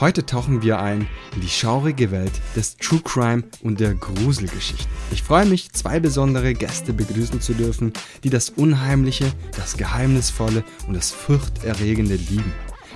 [0.00, 4.86] Heute tauchen wir ein in die schaurige Welt des True Crime und der Gruselgeschichten.
[5.10, 7.92] Ich freue mich, zwei besondere Gäste begrüßen zu dürfen,
[8.24, 12.50] die das Unheimliche, das Geheimnisvolle und das Furchterregende lieben.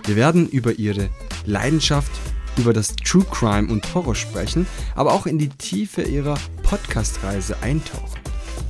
[0.07, 1.11] Wir werden über ihre
[1.45, 2.11] Leidenschaft,
[2.57, 8.19] über das True Crime und Horror sprechen, aber auch in die Tiefe ihrer Podcast-Reise eintauchen.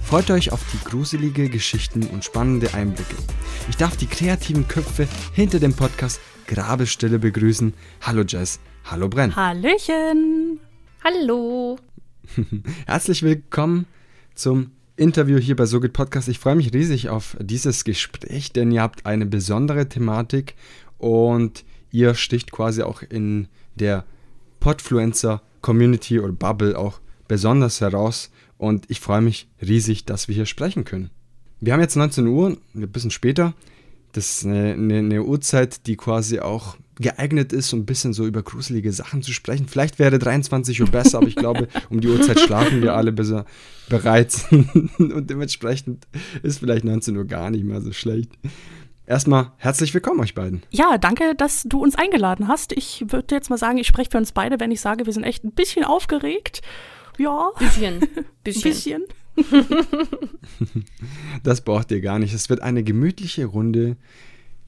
[0.02, 3.14] Freut euch auf die gruselige Geschichten und spannende Einblicke.
[3.70, 7.74] Ich darf die kreativen Köpfe hinter dem Podcast Grabestille begrüßen.
[8.02, 9.34] Hallo Jess, hallo Brenn.
[9.34, 10.60] Hallöchen.
[11.02, 11.78] Hallo.
[12.86, 13.86] Herzlich willkommen
[14.34, 16.28] zum Interview hier bei SoGit Podcast.
[16.28, 20.54] Ich freue mich riesig auf dieses Gespräch, denn ihr habt eine besondere Thematik
[20.98, 24.04] und ihr sticht quasi auch in der
[24.60, 30.46] Podfluencer Community oder Bubble auch besonders heraus und ich freue mich riesig, dass wir hier
[30.46, 31.10] sprechen können.
[31.60, 33.54] Wir haben jetzt 19 Uhr, ein bisschen später.
[34.14, 38.24] Das ist eine, eine, eine Uhrzeit, die quasi auch geeignet ist, um ein bisschen so
[38.26, 39.66] über gruselige Sachen zu sprechen.
[39.66, 43.44] Vielleicht wäre 23 Uhr besser, aber ich glaube, um die Uhrzeit schlafen wir alle besser
[43.88, 44.46] bereits.
[44.98, 46.06] Und dementsprechend
[46.44, 48.30] ist vielleicht 19 Uhr gar nicht mehr so schlecht.
[49.04, 50.62] Erstmal herzlich willkommen euch beiden.
[50.70, 52.72] Ja, danke, dass du uns eingeladen hast.
[52.72, 55.24] Ich würde jetzt mal sagen, ich spreche für uns beide, wenn ich sage, wir sind
[55.24, 56.62] echt ein bisschen aufgeregt.
[57.18, 57.50] Ja.
[57.58, 58.00] Bisschen.
[58.44, 58.62] Bisschen.
[58.62, 59.02] bisschen.
[61.42, 62.34] das braucht ihr gar nicht.
[62.34, 63.96] Es wird eine gemütliche Runde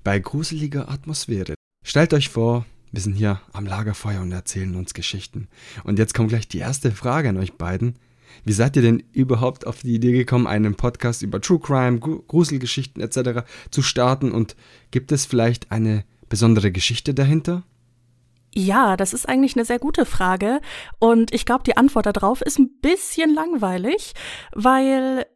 [0.04, 1.54] bei gruseliger Atmosphäre.
[1.84, 5.48] Stellt euch vor, wir sind hier am Lagerfeuer und erzählen uns Geschichten.
[5.84, 7.96] Und jetzt kommt gleich die erste Frage an euch beiden.
[8.44, 13.02] Wie seid ihr denn überhaupt auf die Idee gekommen, einen Podcast über True Crime, Gruselgeschichten
[13.02, 13.46] etc.
[13.70, 14.32] zu starten?
[14.32, 14.56] Und
[14.90, 17.64] gibt es vielleicht eine besondere Geschichte dahinter?
[18.58, 20.60] Ja, das ist eigentlich eine sehr gute Frage.
[20.98, 24.14] Und ich glaube, die Antwort darauf ist ein bisschen langweilig,
[24.54, 25.26] weil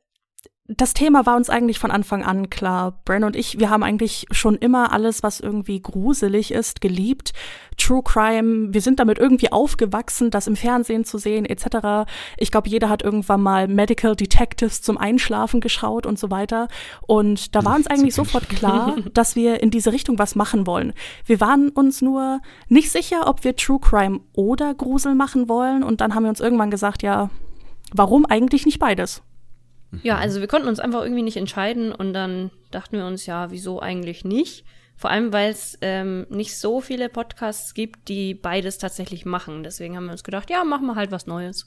[0.77, 3.01] das Thema war uns eigentlich von Anfang an klar.
[3.05, 7.33] Bren und ich, wir haben eigentlich schon immer alles, was irgendwie gruselig ist, geliebt.
[7.77, 12.09] True Crime, wir sind damit irgendwie aufgewachsen, das im Fernsehen zu sehen, etc.
[12.37, 16.69] Ich glaube, jeder hat irgendwann mal Medical Detectives zum Einschlafen geschaut und so weiter.
[17.07, 20.93] Und da war uns eigentlich sofort klar, dass wir in diese Richtung was machen wollen.
[21.25, 25.83] Wir waren uns nur nicht sicher, ob wir True Crime oder Grusel machen wollen.
[25.83, 27.31] Und dann haben wir uns irgendwann gesagt, ja,
[27.93, 29.23] warum eigentlich nicht beides?
[30.03, 33.51] Ja, also wir konnten uns einfach irgendwie nicht entscheiden und dann dachten wir uns, ja,
[33.51, 34.65] wieso eigentlich nicht?
[34.97, 39.63] Vor allem, weil es ähm, nicht so viele Podcasts gibt, die beides tatsächlich machen.
[39.63, 41.67] Deswegen haben wir uns gedacht, ja, machen wir halt was Neues.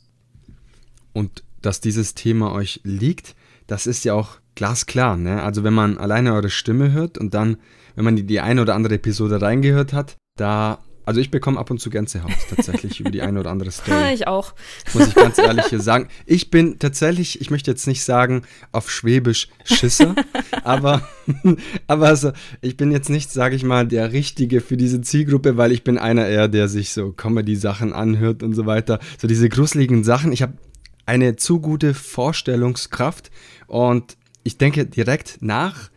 [1.13, 3.35] Und dass dieses Thema euch liegt,
[3.67, 5.17] das ist ja auch glasklar.
[5.17, 5.41] Ne?
[5.41, 7.57] Also wenn man alleine eure Stimme hört und dann,
[7.95, 11.69] wenn man die, die eine oder andere Episode reingehört hat, da also ich bekomme ab
[11.69, 14.13] und zu Gänsehaut tatsächlich über die eine oder andere Story.
[14.13, 14.53] ich auch.
[14.93, 16.07] Muss ich ganz ehrlich hier sagen.
[16.25, 20.15] Ich bin tatsächlich, ich möchte jetzt nicht sagen auf Schwäbisch Schisser,
[20.63, 21.07] aber,
[21.87, 22.31] aber also,
[22.61, 25.97] ich bin jetzt nicht, sage ich mal, der Richtige für diese Zielgruppe, weil ich bin
[25.97, 28.99] einer eher, der sich so Comedy-Sachen anhört und so weiter.
[29.17, 30.31] So diese gruseligen Sachen.
[30.31, 30.53] Ich habe
[31.05, 33.31] eine zu gute Vorstellungskraft
[33.67, 35.89] und ich denke direkt nach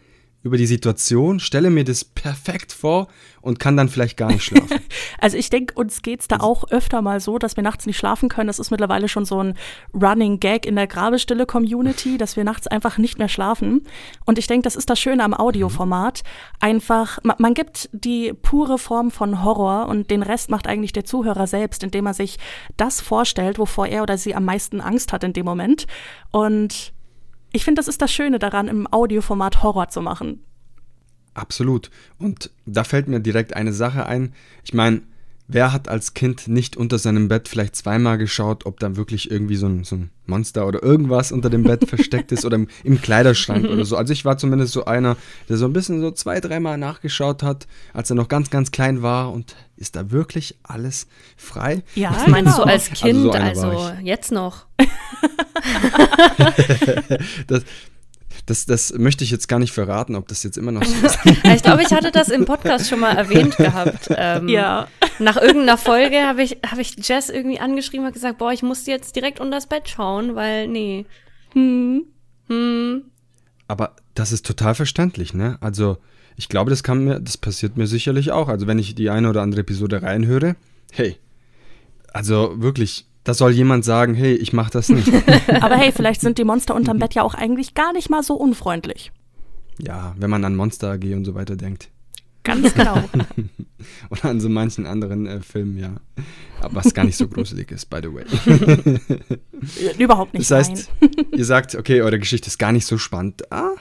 [0.46, 3.08] über die Situation, stelle mir das perfekt vor
[3.42, 4.78] und kann dann vielleicht gar nicht schlafen.
[5.20, 7.96] also ich denke, uns geht es da auch öfter mal so, dass wir nachts nicht
[7.96, 8.46] schlafen können.
[8.46, 9.54] Das ist mittlerweile schon so ein
[9.92, 13.82] Running Gag in der Grabestille-Community, dass wir nachts einfach nicht mehr schlafen.
[14.24, 16.22] Und ich denke, das ist das Schöne am Audioformat.
[16.60, 21.04] Einfach, man, man gibt die pure Form von Horror und den Rest macht eigentlich der
[21.04, 22.38] Zuhörer selbst, indem er sich
[22.76, 25.86] das vorstellt, wovor er oder sie am meisten Angst hat in dem Moment.
[26.30, 26.95] Und
[27.56, 30.44] ich finde, das ist das Schöne daran, im Audioformat Horror zu machen.
[31.34, 31.90] Absolut.
[32.18, 34.34] Und da fällt mir direkt eine Sache ein.
[34.62, 35.02] Ich meine,
[35.48, 39.56] wer hat als Kind nicht unter seinem Bett vielleicht zweimal geschaut, ob da wirklich irgendwie
[39.56, 43.00] so ein, so ein Monster oder irgendwas unter dem Bett versteckt ist oder im, im,
[43.00, 43.96] Kleiderschrank oder so.
[44.06, 45.16] Also ich war zumindest so einer,
[45.48, 49.02] der so ein bisschen so zwei, dreimal nachgeschaut hat, als er noch ganz, ganz klein
[49.02, 51.06] war und ist da wirklich alles
[51.36, 51.82] frei?
[51.94, 52.64] Ja, Was meinst genau.
[52.64, 53.34] du als Kind?
[53.34, 54.66] Also, so also jetzt noch.
[57.46, 57.64] das,
[58.46, 61.18] das, das möchte ich jetzt gar nicht verraten, ob das jetzt immer noch so ist.
[61.24, 64.08] ich glaube, ich hatte das im Podcast schon mal erwähnt gehabt.
[64.16, 64.86] Ähm, ja.
[65.18, 68.86] Nach irgendeiner Folge habe ich, hab ich Jess irgendwie angeschrieben und gesagt, boah, ich muss
[68.86, 71.06] jetzt direkt unter das Bett schauen, weil, nee.
[71.52, 72.04] Hm.
[72.48, 73.02] Hm.
[73.66, 75.58] Aber das ist total verständlich, ne?
[75.60, 75.98] Also,
[76.36, 78.48] ich glaube, das kann mir, das passiert mir sicherlich auch.
[78.48, 80.54] Also, wenn ich die eine oder andere Episode reinhöre,
[80.92, 81.16] hey,
[82.12, 85.08] also wirklich, da soll jemand sagen, hey, ich mach das nicht.
[85.60, 88.34] Aber hey, vielleicht sind die Monster unterm Bett ja auch eigentlich gar nicht mal so
[88.34, 89.10] unfreundlich.
[89.78, 91.90] Ja, wenn man an Monster AG und so weiter denkt.
[92.44, 93.02] Ganz genau.
[94.10, 95.96] Oder an so manchen anderen äh, Filmen, ja.
[96.60, 98.24] Aber was gar nicht so gruselig ist, by the way.
[99.98, 100.48] Überhaupt nicht.
[100.48, 100.88] Das heißt,
[101.32, 103.50] ihr sagt, okay, eure Geschichte ist gar nicht so spannend.
[103.52, 103.72] Ah,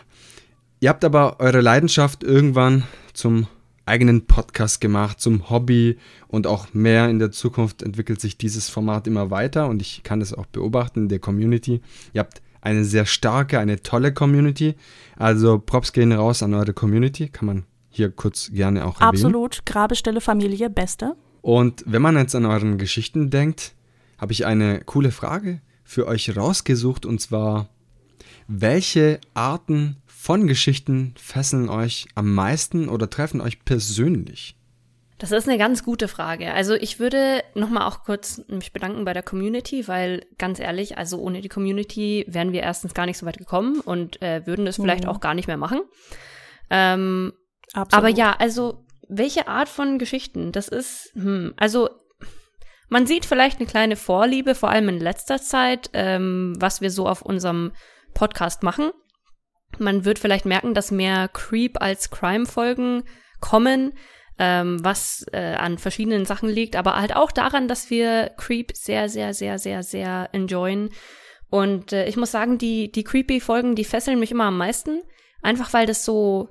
[0.79, 2.83] ihr habt aber eure Leidenschaft irgendwann
[3.13, 3.45] zum
[3.85, 5.97] eigenen Podcast gemacht zum Hobby
[6.27, 10.19] und auch mehr in der Zukunft entwickelt sich dieses Format immer weiter und ich kann
[10.19, 11.81] das auch beobachten in der Community.
[12.13, 14.75] Ihr habt eine sehr starke, eine tolle Community.
[15.17, 19.09] Also Props gehen raus an eure Community, kann man hier kurz gerne auch erwähnen.
[19.09, 21.15] Absolut, Grabestelle Familie, beste.
[21.41, 23.75] Und wenn man jetzt an euren Geschichten denkt,
[24.17, 27.69] habe ich eine coole Frage für euch rausgesucht und zwar,
[28.47, 34.55] welche Arten von Geschichten fesseln euch am meisten oder treffen euch persönlich?
[35.19, 36.51] Das ist eine ganz gute Frage.
[36.51, 41.19] Also ich würde nochmal auch kurz mich bedanken bei der Community, weil ganz ehrlich, also
[41.19, 44.77] ohne die Community wären wir erstens gar nicht so weit gekommen und äh, würden das
[44.77, 45.11] vielleicht mhm.
[45.11, 45.81] auch gar nicht mehr machen.
[46.71, 47.31] Ähm,
[47.75, 50.51] aber ja, also welche Art von Geschichten?
[50.51, 51.87] Das ist, hm, also
[52.89, 57.07] man sieht vielleicht eine kleine Vorliebe, vor allem in letzter Zeit, ähm, was wir so
[57.07, 57.73] auf unserem
[58.15, 58.89] Podcast machen.
[59.79, 63.03] Man wird vielleicht merken, dass mehr Creep als Crime-Folgen
[63.39, 63.93] kommen
[64.37, 69.07] ähm, was äh, an verschiedenen Sachen liegt, aber halt auch daran, dass wir Creep sehr,
[69.09, 70.89] sehr, sehr, sehr, sehr enjoyen.
[71.49, 75.01] Und äh, ich muss sagen, die, die Creepy-Folgen, die fesseln mich immer am meisten,
[75.41, 76.49] einfach weil das so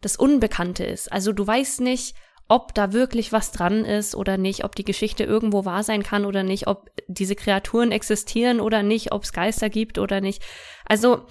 [0.00, 1.12] das Unbekannte ist.
[1.12, 2.14] Also du weißt nicht,
[2.50, 6.24] ob da wirklich was dran ist oder nicht, ob die Geschichte irgendwo wahr sein kann
[6.24, 10.42] oder nicht, ob diese Kreaturen existieren oder nicht, ob es Geister gibt oder nicht.
[10.86, 11.26] Also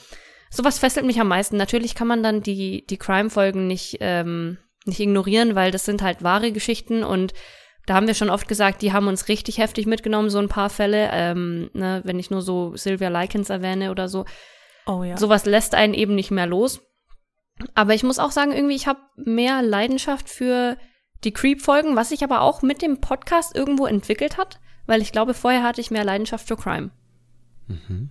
[0.49, 1.57] sowas fesselt mich am meisten.
[1.57, 4.57] Natürlich kann man dann die, die Crime-Folgen nicht ähm,
[4.87, 7.33] nicht ignorieren, weil das sind halt wahre Geschichten und
[7.85, 10.69] da haben wir schon oft gesagt, die haben uns richtig heftig mitgenommen, so ein paar
[10.69, 14.25] Fälle, ähm, ne, wenn ich nur so Sylvia Likens erwähne oder so.
[14.85, 15.17] Oh ja.
[15.17, 16.81] Sowas lässt einen eben nicht mehr los.
[17.75, 20.77] Aber ich muss auch sagen, irgendwie, ich habe mehr Leidenschaft für
[21.23, 25.33] die Creep-Folgen, was sich aber auch mit dem Podcast irgendwo entwickelt hat, weil ich glaube,
[25.33, 26.91] vorher hatte ich mehr Leidenschaft für Crime.
[27.67, 28.09] Mhm.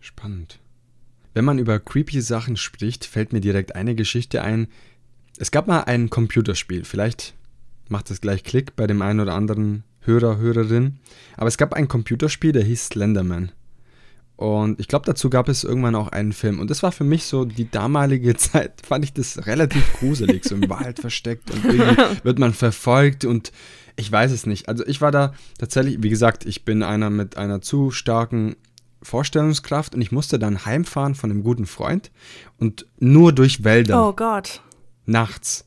[0.00, 0.60] Spannend.
[1.34, 4.68] Wenn man über creepy Sachen spricht, fällt mir direkt eine Geschichte ein,
[5.36, 7.34] es gab mal ein Computerspiel, vielleicht
[7.88, 10.98] macht es gleich Klick bei dem einen oder anderen Hörer, Hörerin,
[11.36, 13.50] aber es gab ein Computerspiel, der hieß Slenderman.
[14.36, 16.58] Und ich glaube, dazu gab es irgendwann auch einen Film.
[16.58, 20.56] Und das war für mich so die damalige Zeit, fand ich das relativ gruselig, so
[20.56, 23.52] im Wald versteckt und irgendwie wird man verfolgt und
[23.96, 24.68] ich weiß es nicht.
[24.68, 28.56] Also ich war da tatsächlich, wie gesagt, ich bin einer mit einer zu starken
[29.04, 32.10] Vorstellungskraft und ich musste dann heimfahren von einem guten Freund
[32.58, 34.08] und nur durch Wälder.
[34.08, 34.60] Oh Gott
[35.06, 35.66] nachts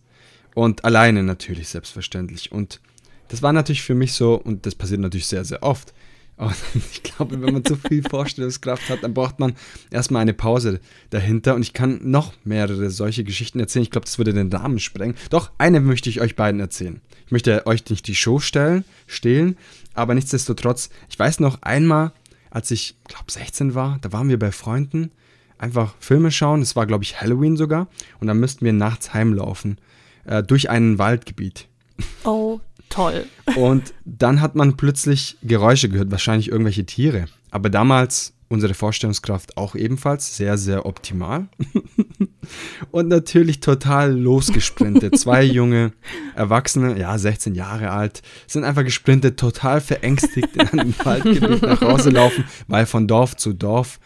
[0.54, 2.52] und alleine natürlich selbstverständlich.
[2.52, 2.82] Und
[3.28, 5.94] das war natürlich für mich so, und das passiert natürlich sehr, sehr oft.
[6.36, 9.56] Aber ich glaube, wenn man zu viel Vorstellungskraft hat, dann braucht man
[9.92, 10.80] erstmal eine Pause
[11.10, 11.56] dahinter.
[11.56, 13.84] Und ich kann noch mehrere solche Geschichten erzählen.
[13.84, 15.16] Ich glaube, das würde den Rahmen sprengen.
[15.30, 17.02] Doch, eine möchte ich euch beiden erzählen.
[17.26, 19.58] Ich möchte euch nicht die Show stellen, stehlen,
[19.94, 22.14] aber nichtsdestotrotz, ich weiß noch einmal,
[22.50, 25.12] als ich, glaube 16 war, da waren wir bei Freunden
[25.58, 26.62] einfach Filme schauen.
[26.62, 27.88] Es war, glaube ich, Halloween sogar.
[28.20, 29.78] Und dann müssten wir nachts heimlaufen
[30.26, 31.68] äh, durch ein Waldgebiet.
[32.24, 32.60] Oh,
[32.90, 33.26] toll.
[33.56, 37.26] Und dann hat man plötzlich Geräusche gehört, wahrscheinlich irgendwelche Tiere.
[37.50, 41.48] Aber damals unsere Vorstellungskraft auch ebenfalls sehr, sehr optimal.
[42.92, 45.18] und natürlich total losgesprintet.
[45.18, 45.94] Zwei junge
[46.36, 52.10] Erwachsene, ja, 16 Jahre alt, sind einfach gesprintet, total verängstigt in einem Waldgebiet nach Hause
[52.10, 54.00] laufen, weil von Dorf zu Dorf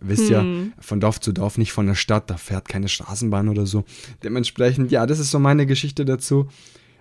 [0.00, 0.72] wisst ja, hm.
[0.80, 3.84] von Dorf zu Dorf, nicht von der Stadt, da fährt keine Straßenbahn oder so.
[4.24, 6.48] Dementsprechend, ja, das ist so meine Geschichte dazu.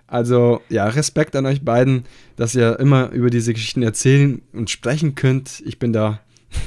[0.07, 2.03] Also, ja, Respekt an euch beiden,
[2.35, 5.63] dass ihr immer über diese Geschichten erzählen und sprechen könnt.
[5.65, 6.19] Ich bin da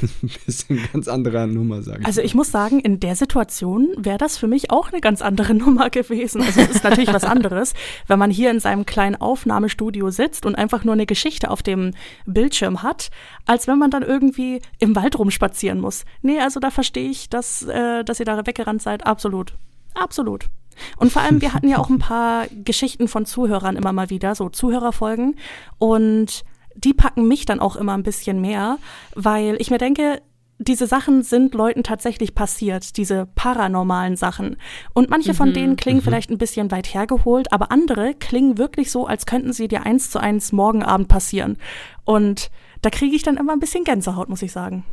[0.02, 2.06] ein bisschen ganz anderer Nummer, sage ich.
[2.06, 5.54] Also ich muss sagen, in der Situation wäre das für mich auch eine ganz andere
[5.54, 6.42] Nummer gewesen.
[6.42, 7.74] Also es ist natürlich was anderes,
[8.06, 11.92] wenn man hier in seinem kleinen Aufnahmestudio sitzt und einfach nur eine Geschichte auf dem
[12.26, 13.10] Bildschirm hat,
[13.46, 16.04] als wenn man dann irgendwie im Wald rumspazieren muss.
[16.22, 19.06] Nee, also da verstehe ich, dass, äh, dass ihr da weggerannt seid.
[19.06, 19.54] Absolut.
[19.94, 20.48] Absolut.
[20.96, 24.34] Und vor allem, wir hatten ja auch ein paar Geschichten von Zuhörern immer mal wieder,
[24.34, 25.36] so Zuhörerfolgen.
[25.78, 26.44] Und
[26.84, 28.78] die packen mich dann auch immer ein bisschen mehr,
[29.14, 30.22] weil ich mir denke,
[30.58, 34.56] diese Sachen sind Leuten tatsächlich passiert, diese paranormalen Sachen.
[34.92, 35.54] Und manche von mhm.
[35.54, 36.04] denen klingen mhm.
[36.04, 40.10] vielleicht ein bisschen weit hergeholt, aber andere klingen wirklich so, als könnten sie dir eins
[40.10, 41.58] zu eins morgen Abend passieren.
[42.04, 42.50] Und
[42.82, 44.84] da kriege ich dann immer ein bisschen Gänsehaut, muss ich sagen.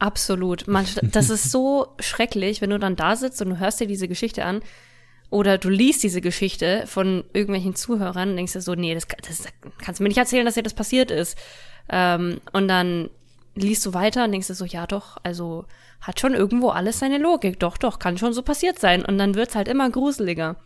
[0.00, 0.66] Absolut.
[0.66, 4.08] Man, das ist so schrecklich, wenn du dann da sitzt und du hörst dir diese
[4.08, 4.60] Geschichte an
[5.32, 9.44] oder du liest diese Geschichte von irgendwelchen Zuhörern und denkst dir so, nee, das, das
[9.78, 11.38] kannst du mir nicht erzählen, dass dir das passiert ist.
[11.88, 13.08] Ähm, und dann
[13.54, 15.64] liest du weiter und denkst dir so, ja doch, also
[16.02, 17.58] hat schon irgendwo alles seine Logik.
[17.60, 19.02] Doch, doch, kann schon so passiert sein.
[19.06, 20.56] Und dann wird's halt immer gruseliger.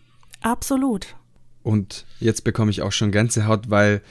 [0.42, 1.14] Absolut.
[1.62, 4.02] Und jetzt bekomme ich auch schon Gänsehaut, weil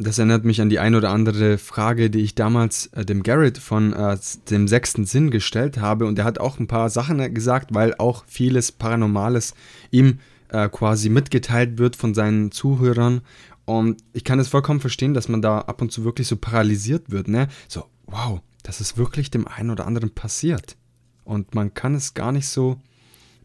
[0.00, 3.58] das erinnert mich an die ein oder andere Frage, die ich damals äh, dem Garrett
[3.58, 4.16] von äh,
[4.48, 6.06] dem sechsten Sinn gestellt habe.
[6.06, 9.54] Und er hat auch ein paar Sachen gesagt, weil auch vieles Paranormales
[9.90, 13.20] ihm äh, quasi mitgeteilt wird von seinen Zuhörern.
[13.66, 17.10] Und ich kann es vollkommen verstehen, dass man da ab und zu wirklich so paralysiert
[17.10, 17.48] wird, ne?
[17.68, 20.76] So, wow, das ist wirklich dem einen oder anderen passiert.
[21.24, 22.80] Und man kann es gar nicht so,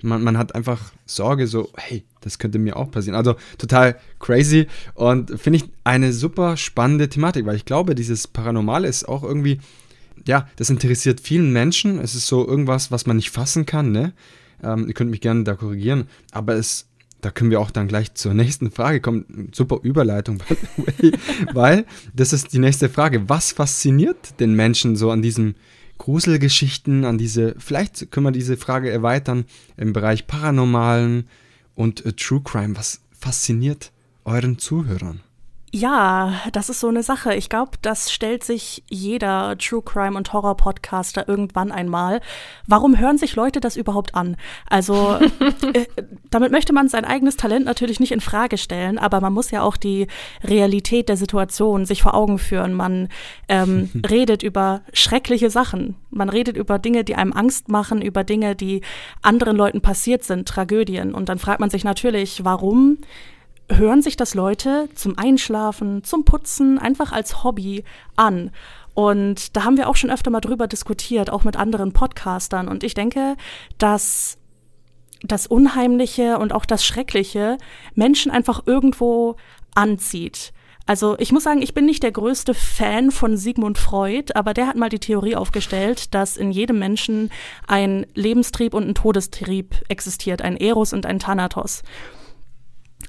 [0.01, 3.15] man, man hat einfach Sorge, so, hey, das könnte mir auch passieren.
[3.15, 8.87] Also total crazy und finde ich eine super spannende Thematik, weil ich glaube, dieses Paranormale
[8.87, 9.59] ist auch irgendwie,
[10.27, 11.99] ja, das interessiert vielen Menschen.
[11.99, 14.13] Es ist so irgendwas, was man nicht fassen kann, ne?
[14.63, 16.87] Ähm, ihr könnt mich gerne da korrigieren, aber es
[17.21, 19.49] da können wir auch dann gleich zur nächsten Frage kommen.
[19.51, 21.11] Super Überleitung, by the way,
[21.53, 23.27] weil das ist die nächste Frage.
[23.29, 25.55] Was fasziniert den Menschen so an diesen
[25.97, 29.45] Gruselgeschichten, an diese, vielleicht können wir diese Frage erweitern
[29.77, 31.27] im Bereich Paranormalen
[31.75, 32.75] und äh, True Crime.
[32.75, 33.91] Was fasziniert
[34.23, 35.21] euren Zuhörern?
[35.75, 37.35] Ja, das ist so eine Sache.
[37.35, 42.21] Ich glaube, das stellt sich jeder True Crime und Horror Podcaster irgendwann einmal.
[42.65, 44.37] Warum hören sich Leute das überhaupt an?
[44.69, 45.19] Also,
[45.73, 45.85] äh,
[46.29, 49.63] damit möchte man sein eigenes Talent natürlich nicht in Frage stellen, aber man muss ja
[49.63, 50.07] auch die
[50.45, 52.73] Realität der Situation sich vor Augen führen.
[52.73, 53.09] Man
[53.49, 55.95] ähm, redet über schreckliche Sachen.
[56.09, 58.79] Man redet über Dinge, die einem Angst machen, über Dinge, die
[59.21, 61.13] anderen Leuten passiert sind, Tragödien.
[61.13, 62.99] Und dann fragt man sich natürlich, warum
[63.69, 67.83] hören sich das Leute zum Einschlafen, zum Putzen, einfach als Hobby
[68.15, 68.51] an.
[68.93, 72.67] Und da haben wir auch schon öfter mal drüber diskutiert, auch mit anderen Podcastern.
[72.67, 73.35] Und ich denke,
[73.77, 74.37] dass
[75.21, 77.57] das Unheimliche und auch das Schreckliche
[77.93, 79.35] Menschen einfach irgendwo
[79.73, 80.53] anzieht.
[80.87, 84.67] Also ich muss sagen, ich bin nicht der größte Fan von Sigmund Freud, aber der
[84.67, 87.31] hat mal die Theorie aufgestellt, dass in jedem Menschen
[87.67, 91.81] ein Lebenstrieb und ein Todestrieb existiert, ein Eros und ein Thanatos.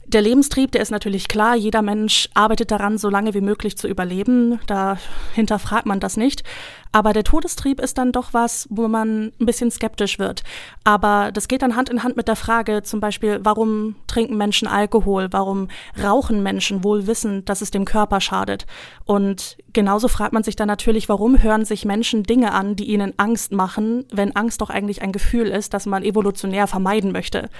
[0.05, 1.57] Der Lebenstrieb, der ist natürlich klar.
[1.57, 4.61] Jeder Mensch arbeitet daran, so lange wie möglich zu überleben.
[4.67, 4.99] Da
[5.35, 6.45] hinterfragt man das nicht.
[6.93, 10.45] Aber der Todestrieb ist dann doch was, wo man ein bisschen skeptisch wird.
[10.85, 14.69] Aber das geht dann Hand in Hand mit der Frage zum Beispiel, warum trinken Menschen
[14.69, 15.29] Alkohol?
[15.33, 15.69] Warum
[16.03, 18.65] rauchen Menschen wohl wissend, dass es dem Körper schadet?
[19.05, 23.12] Und genauso fragt man sich dann natürlich, warum hören sich Menschen Dinge an, die ihnen
[23.19, 27.50] Angst machen, wenn Angst doch eigentlich ein Gefühl ist, das man evolutionär vermeiden möchte.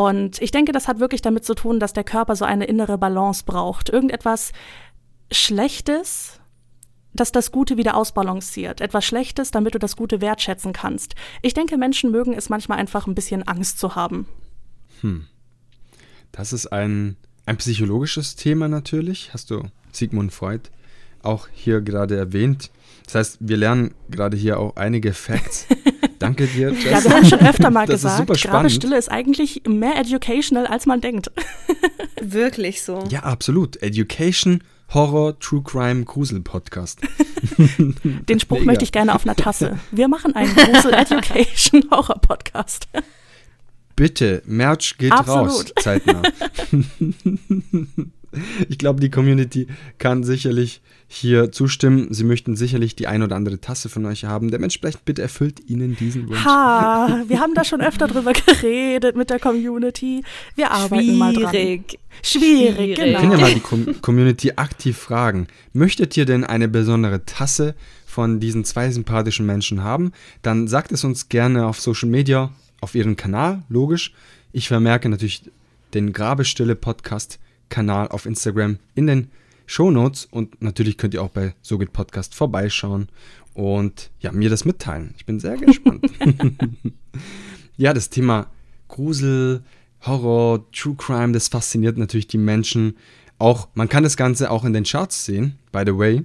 [0.00, 2.96] Und ich denke, das hat wirklich damit zu tun, dass der Körper so eine innere
[2.96, 3.90] Balance braucht.
[3.90, 4.52] Irgendetwas
[5.30, 6.40] Schlechtes,
[7.12, 8.80] das das Gute wieder ausbalanciert.
[8.80, 11.16] Etwas Schlechtes, damit du das Gute wertschätzen kannst.
[11.42, 14.26] Ich denke, Menschen mögen es manchmal einfach ein bisschen Angst zu haben.
[15.02, 15.26] Hm.
[16.32, 19.34] Das ist ein, ein psychologisches Thema natürlich.
[19.34, 20.70] Hast du Sigmund Freud
[21.22, 22.70] auch hier gerade erwähnt.
[23.04, 25.66] Das heißt, wir lernen gerade hier auch einige Facts
[26.20, 26.84] Danke dir, Jess.
[26.84, 31.00] Ja, wir haben schon öfter mal das gesagt, Grabestille ist eigentlich mehr educational, als man
[31.00, 31.32] denkt.
[32.20, 33.02] Wirklich so.
[33.08, 33.82] Ja, absolut.
[33.82, 34.62] Education,
[34.92, 37.00] Horror, True Crime, Grusel Podcast.
[38.28, 38.66] Den Spruch Mega.
[38.66, 39.78] möchte ich gerne auf einer Tasse.
[39.92, 42.86] Wir machen einen Grusel Education Horror Podcast.
[43.96, 45.48] Bitte, Merch geht Absolut.
[45.48, 46.22] raus, zeitnah.
[48.68, 52.14] ich glaube, die Community kann sicherlich hier zustimmen.
[52.14, 54.52] Sie möchten sicherlich die ein oder andere Tasse von euch haben.
[54.52, 56.44] Dementsprechend bitte erfüllt ihnen diesen Wunsch.
[56.44, 60.22] Ha, wir haben da schon öfter drüber geredet mit der Community.
[60.54, 61.18] Wir arbeiten Schwierig.
[61.18, 61.50] mal dran.
[61.50, 61.98] Schwierig.
[62.22, 63.08] Schwierig, genau.
[63.08, 65.48] Wir können ja mal die Com Community aktiv fragen.
[65.72, 67.74] Möchtet ihr denn eine besondere Tasse
[68.06, 70.12] von diesen zwei sympathischen Menschen haben?
[70.42, 74.12] Dann sagt es uns gerne auf Social Media, auf ihren Kanal, logisch.
[74.52, 75.42] Ich vermerke natürlich
[75.92, 79.30] den Grabestille Podcast Kanal auf Instagram in den
[79.70, 83.08] Show Notes und natürlich könnt ihr auch bei SoGit Podcast vorbeischauen
[83.54, 85.14] und ja, mir das mitteilen.
[85.16, 86.10] Ich bin sehr gespannt.
[87.76, 88.50] ja, das Thema
[88.88, 89.62] Grusel,
[90.04, 92.96] Horror, True Crime, das fasziniert natürlich die Menschen.
[93.38, 96.24] Auch, man kann das Ganze auch in den Charts sehen, by the way.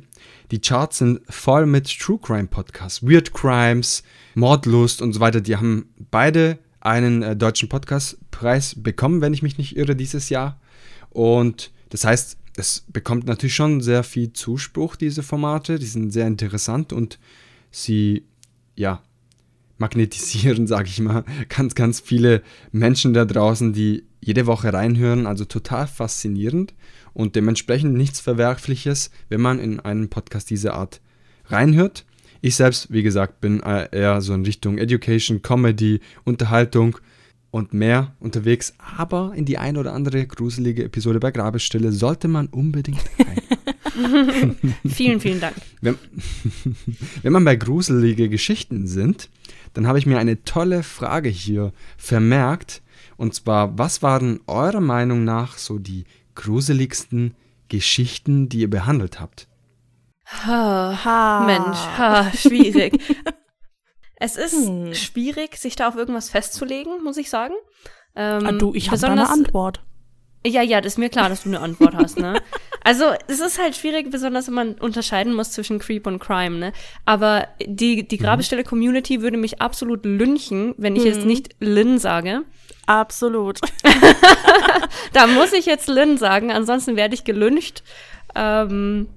[0.49, 4.01] Die Charts sind voll mit True Crime Podcasts, Weird Crimes,
[4.33, 5.39] Mordlust und so weiter.
[5.39, 10.59] Die haben beide einen äh, deutschen Podcastpreis bekommen, wenn ich mich nicht irre, dieses Jahr.
[11.11, 15.77] Und das heißt, es bekommt natürlich schon sehr viel Zuspruch, diese Formate.
[15.77, 17.19] Die sind sehr interessant und
[17.71, 18.23] sie,
[18.75, 19.01] ja,
[19.77, 25.27] magnetisieren, sage ich mal, ganz, ganz viele Menschen da draußen, die jede Woche reinhören.
[25.27, 26.73] Also total faszinierend
[27.13, 31.01] und dementsprechend nichts Verwerfliches, wenn man in einen Podcast dieser Art
[31.47, 32.05] reinhört.
[32.41, 36.97] Ich selbst, wie gesagt, bin eher so in Richtung Education, Comedy, Unterhaltung
[37.55, 42.47] und mehr unterwegs, aber in die ein oder andere gruselige Episode bei Grabestille sollte man
[42.47, 44.57] unbedingt rein.
[44.85, 45.55] vielen, vielen Dank.
[45.79, 45.97] Wenn,
[47.21, 49.29] wenn man bei gruselige Geschichten sind,
[49.73, 52.81] dann habe ich mir eine tolle Frage hier vermerkt.
[53.15, 56.03] Und zwar, was waren eurer Meinung nach so die
[56.35, 57.35] gruseligsten
[57.69, 59.47] Geschichten, die ihr behandelt habt?
[60.25, 61.45] Ha, ha.
[61.45, 62.99] Mensch, ha, schwierig.
[64.17, 64.93] Es ist hm.
[64.93, 67.53] schwierig, sich da auf irgendwas festzulegen, muss ich sagen.
[68.15, 69.81] Ähm, ah, du, ich habe eine Antwort.
[70.45, 72.41] Ja, ja, das ist mir klar, dass du eine Antwort hast, ne?
[72.87, 76.71] Also, es ist halt schwierig, besonders wenn man unterscheiden muss zwischen Creep und Crime, ne?
[77.03, 78.21] Aber die, die mhm.
[78.21, 81.07] Grabestelle-Community würde mich absolut lynchen, wenn ich mhm.
[81.07, 82.43] jetzt nicht Lynn sage.
[82.85, 83.59] Absolut.
[85.13, 87.83] da muss ich jetzt Lynn sagen, ansonsten werde ich gelyncht.
[88.35, 89.09] Ähm,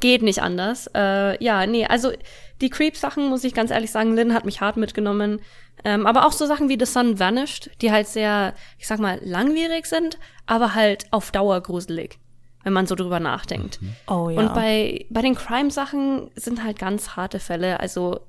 [0.00, 0.88] geht nicht anders.
[0.94, 2.12] Äh, ja, nee, also
[2.60, 5.40] die Creep-Sachen, muss ich ganz ehrlich sagen, Lynn hat mich hart mitgenommen.
[5.84, 9.18] Ähm, aber auch so Sachen wie The Sun Vanished, die halt sehr, ich sag mal,
[9.22, 12.18] langwierig sind, aber halt auf Dauer gruselig,
[12.62, 13.82] wenn man so drüber nachdenkt.
[13.82, 13.96] Mhm.
[14.06, 14.38] Oh ja.
[14.38, 17.80] Und bei, bei den Crime-Sachen sind halt ganz harte Fälle.
[17.80, 18.20] Also,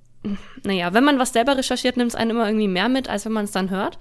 [0.64, 3.34] naja, wenn man was selber recherchiert, nimmt es einen immer irgendwie mehr mit, als wenn
[3.34, 4.00] man es dann hört.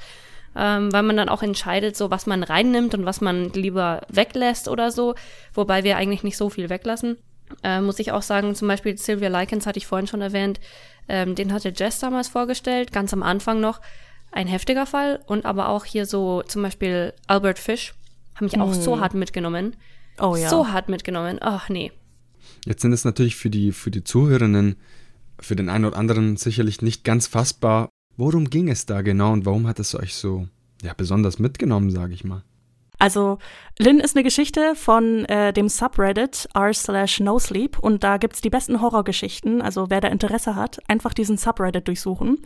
[0.55, 4.69] Ähm, weil man dann auch entscheidet, so was man reinnimmt und was man lieber weglässt
[4.69, 5.15] oder so.
[5.55, 7.17] Wobei wir eigentlich nicht so viel weglassen.
[7.63, 10.61] Äh, muss ich auch sagen, zum Beispiel Sylvia Likens hatte ich vorhin schon erwähnt,
[11.09, 13.81] ähm, den hatte Jess damals vorgestellt, ganz am Anfang noch.
[14.31, 17.95] Ein heftiger Fall und aber auch hier so zum Beispiel Albert Fish,
[18.35, 19.01] haben mich auch so hm.
[19.01, 19.77] hart mitgenommen.
[20.19, 20.49] Oh ja.
[20.49, 21.39] So hart mitgenommen.
[21.41, 21.93] Ach nee.
[22.65, 24.77] Jetzt sind es natürlich für die, für die Zuhörerinnen,
[25.39, 27.89] für den einen oder anderen sicherlich nicht ganz fassbar.
[28.17, 30.49] Worum ging es da genau und warum hat es euch so
[30.83, 32.43] ja, besonders mitgenommen, sage ich mal?
[33.03, 33.39] Also
[33.81, 38.49] Lynn ist eine Geschichte von äh, dem Subreddit r slash nosleep und da gibt's die
[38.49, 39.61] besten Horrorgeschichten.
[39.61, 42.39] Also wer da Interesse hat, einfach diesen Subreddit durchsuchen.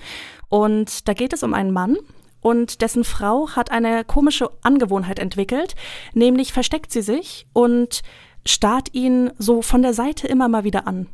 [0.48, 1.98] Und da geht es um einen Mann,
[2.40, 5.74] und dessen Frau hat eine komische Angewohnheit entwickelt,
[6.14, 8.02] nämlich versteckt sie sich und
[8.46, 11.08] starrt ihn so von der Seite immer mal wieder an.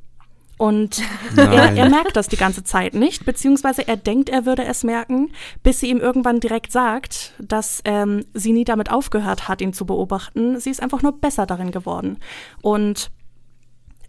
[0.63, 1.03] Und
[1.37, 5.33] er, er, merkt das die ganze Zeit nicht, beziehungsweise er denkt, er würde es merken,
[5.65, 9.87] bis sie ihm irgendwann direkt sagt, dass ähm, sie nie damit aufgehört hat, ihn zu
[9.87, 10.61] beobachten.
[10.61, 12.19] Sie ist einfach nur besser darin geworden.
[12.61, 13.11] Und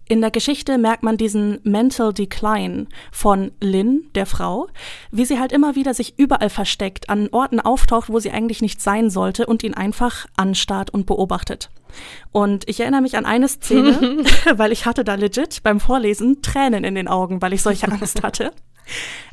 [0.07, 4.67] in der Geschichte merkt man diesen Mental Decline von Lynn, der Frau,
[5.10, 8.79] wie sie halt immer wieder sich überall versteckt, an Orten auftaucht, wo sie eigentlich nicht
[8.79, 11.72] sein sollte und ihn einfach anstarrt und beobachtet.
[12.31, 14.23] Und ich erinnere mich an eine Szene,
[14.55, 18.24] weil ich hatte da legit beim Vorlesen Tränen in den Augen, weil ich solche Angst
[18.24, 18.51] hatte.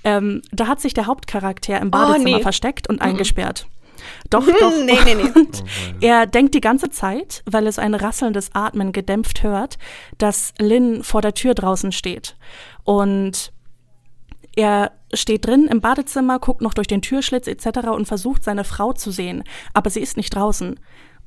[0.04, 2.42] Ähm, da hat sich der Hauptcharakter im Badezimmer oh, nee.
[2.42, 3.66] versteckt und eingesperrt.
[4.30, 4.72] Doch, doch.
[4.84, 5.30] nee, nee, nee.
[5.34, 5.64] Und
[6.00, 9.78] er denkt die ganze Zeit, weil es ein rasselndes Atmen gedämpft hört,
[10.18, 12.36] dass Lynn vor der Tür draußen steht.
[12.84, 13.52] Und
[14.56, 17.88] er steht drin im Badezimmer, guckt noch durch den Türschlitz etc.
[17.88, 20.78] und versucht seine Frau zu sehen, aber sie ist nicht draußen.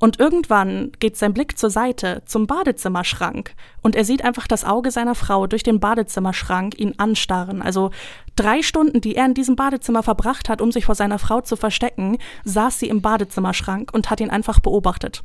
[0.04, 4.90] Und irgendwann geht sein Blick zur Seite, zum Badezimmerschrank, und er sieht einfach das Auge
[4.90, 7.62] seiner Frau durch den Badezimmerschrank ihn anstarren.
[7.62, 7.90] Also
[8.36, 11.56] drei Stunden, die er in diesem Badezimmer verbracht hat, um sich vor seiner Frau zu
[11.56, 15.22] verstecken, saß sie im Badezimmerschrank und hat ihn einfach beobachtet.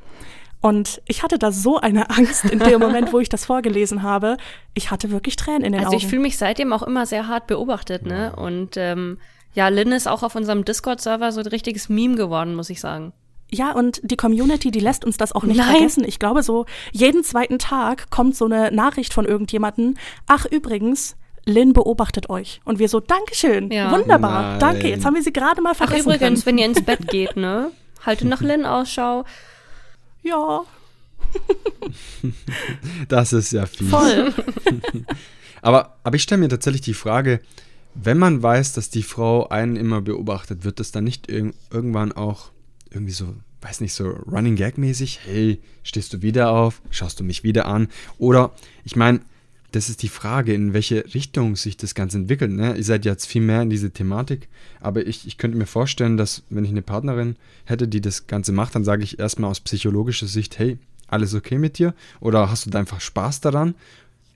[0.61, 4.37] Und ich hatte da so eine Angst in dem Moment, wo ich das vorgelesen habe.
[4.75, 5.95] Ich hatte wirklich Tränen in den also Augen.
[5.95, 8.33] Also ich fühle mich seitdem auch immer sehr hart beobachtet, ne?
[8.33, 9.17] Und ähm,
[9.53, 13.11] ja, Lynn ist auch auf unserem Discord-Server so ein richtiges Meme geworden, muss ich sagen.
[13.51, 15.71] Ja, und die Community, die lässt uns das auch nicht Nein.
[15.71, 16.03] vergessen.
[16.03, 19.97] Ich glaube, so jeden zweiten Tag kommt so eine Nachricht von irgendjemanden.
[20.27, 22.62] Ach, übrigens, Lynn beobachtet euch.
[22.63, 23.91] Und wir so, Dankeschön, ja.
[23.91, 24.59] wunderbar, Nein.
[24.59, 24.89] danke.
[24.89, 26.09] Jetzt haben wir sie gerade mal vergessen.
[26.09, 26.57] Ach, übrigens, können.
[26.57, 27.71] wenn ihr ins Bett geht, ne?
[28.05, 29.25] Haltet nach Lynn Ausschau.
[30.21, 30.62] Ja.
[33.07, 33.88] das ist ja viel.
[33.88, 34.33] Voll.
[35.62, 37.41] aber, aber ich stelle mir tatsächlich die Frage,
[37.95, 42.12] wenn man weiß, dass die Frau einen immer beobachtet, wird das dann nicht irg irgendwann
[42.12, 42.51] auch
[42.91, 47.23] irgendwie so, weiß nicht, so Running Gag mäßig, hey, stehst du wieder auf, schaust du
[47.23, 47.88] mich wieder an?
[48.17, 48.52] Oder,
[48.84, 49.21] ich meine,
[49.71, 52.52] das ist die Frage, in welche Richtung sich das Ganze entwickelt.
[52.52, 52.75] Ne?
[52.75, 54.47] Ihr seid jetzt viel mehr in diese Thematik,
[54.80, 58.52] aber ich, ich könnte mir vorstellen, dass wenn ich eine Partnerin hätte, die das Ganze
[58.52, 61.93] macht, dann sage ich erstmal aus psychologischer Sicht, hey, alles okay mit dir?
[62.19, 63.75] Oder hast du da einfach Spaß daran?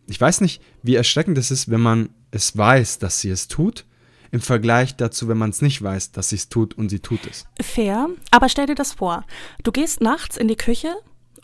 [0.08, 3.86] Ich weiß nicht, wie erschreckend es ist, wenn man es weiß, dass sie es tut
[4.34, 7.20] im Vergleich dazu, wenn man es nicht weiß, dass sie es tut und sie tut
[7.30, 7.46] es.
[7.62, 9.26] Fair, aber stell dir das vor.
[9.62, 10.96] Du gehst nachts in die Küche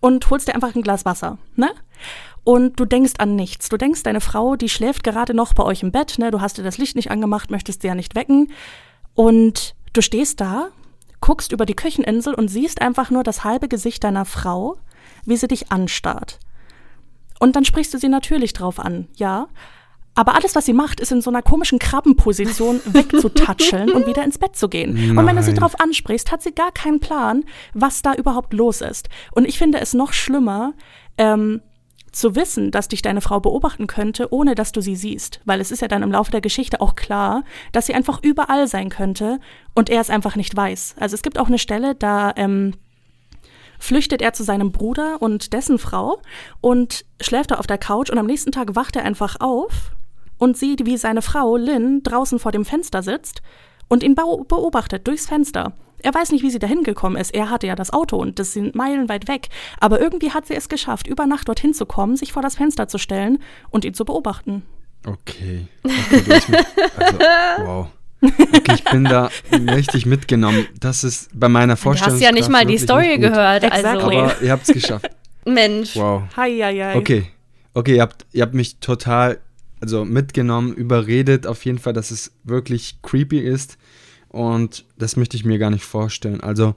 [0.02, 1.69] und holst dir einfach ein Glas Wasser, ne?
[2.43, 3.69] Und du denkst an nichts.
[3.69, 6.32] Du denkst, deine Frau, die schläft gerade noch bei euch im Bett, ne?
[6.32, 8.52] Du hast dir das Licht nicht angemacht, möchtest sie ja nicht wecken.
[9.13, 10.69] Und du stehst da,
[11.21, 14.78] guckst über die Kücheninsel und siehst einfach nur das halbe Gesicht deiner Frau,
[15.25, 16.39] wie sie dich anstarrt.
[17.39, 19.47] Und dann sprichst du sie natürlich drauf an, ja?
[20.19, 24.38] Aber alles, was sie macht, ist in so einer komischen Krabbenposition wegzutatscheln und wieder ins
[24.38, 24.93] Bett zu gehen.
[24.93, 25.17] Nein.
[25.17, 28.82] Und wenn du sie darauf ansprichst, hat sie gar keinen Plan, was da überhaupt los
[28.82, 29.08] ist.
[29.32, 30.73] Und ich finde es noch schlimmer,
[31.17, 31.62] ähm,
[32.12, 35.39] zu wissen, dass dich deine Frau beobachten könnte, ohne dass du sie siehst.
[35.45, 38.67] Weil es ist ja dann im Laufe der Geschichte auch klar, dass sie einfach überall
[38.67, 39.39] sein könnte
[39.73, 40.95] und er es einfach nicht weiß.
[40.99, 42.73] Also es gibt auch eine Stelle, da ähm,
[43.79, 46.21] flüchtet er zu seinem Bruder und dessen Frau
[46.60, 49.93] und schläft da auf der Couch und am nächsten Tag wacht er einfach auf
[50.39, 53.43] und sieht, wie seine Frau Lynn draußen vor dem Fenster sitzt
[53.88, 55.73] und ihn beobachtet durchs Fenster.
[56.02, 57.34] Er weiß nicht, wie sie dahin gekommen ist.
[57.34, 59.49] Er hatte ja das Auto und das sind meilenweit weg.
[59.80, 62.88] Aber irgendwie hat sie es geschafft, über Nacht dorthin zu kommen, sich vor das Fenster
[62.88, 64.63] zu stellen und ihn zu beobachten.
[65.06, 65.67] Okay.
[65.84, 66.63] okay
[66.97, 67.19] also,
[67.60, 67.88] wow.
[68.21, 70.67] Okay, ich bin da richtig mitgenommen.
[70.80, 72.12] Das ist bei meiner Vorstellung.
[72.12, 73.69] Du hast ja nicht mal die Story gehört.
[73.69, 73.88] Also.
[73.88, 75.10] Aber ihr habt es geschafft.
[75.45, 75.95] Mensch.
[75.95, 76.23] Wow.
[76.36, 76.97] Hi, hi, hi.
[76.97, 77.28] Okay.
[77.73, 79.39] Okay, ihr habt, ihr habt mich total
[79.82, 83.78] also mitgenommen, überredet auf jeden Fall, dass es wirklich creepy ist.
[84.30, 86.42] Und das möchte ich mir gar nicht vorstellen.
[86.42, 86.76] Also,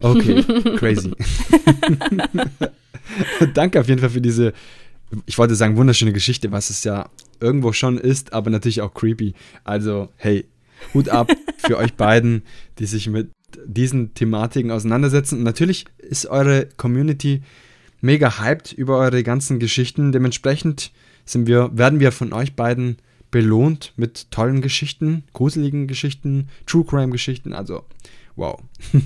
[0.00, 0.42] okay,
[0.76, 1.12] crazy.
[3.54, 4.52] Danke auf jeden Fall für diese,
[5.24, 7.08] ich wollte sagen, wunderschöne Geschichte, was es ja
[7.40, 9.34] irgendwo schon ist, aber natürlich auch creepy.
[9.64, 10.46] Also, hey,
[10.92, 12.42] Hut ab für euch beiden,
[12.78, 13.30] die sich mit
[13.64, 15.38] diesen Thematiken auseinandersetzen.
[15.38, 17.42] Und natürlich ist eure Community
[18.00, 20.12] mega hyped über eure ganzen Geschichten.
[20.12, 20.92] Dementsprechend
[21.24, 22.96] sind wir, werden wir von euch beiden
[23.30, 27.52] belohnt mit tollen Geschichten, gruseligen Geschichten, True Crime Geschichten.
[27.52, 27.84] Also,
[28.36, 28.60] wow.